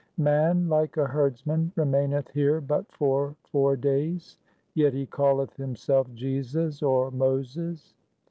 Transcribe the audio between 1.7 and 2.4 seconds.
remaineth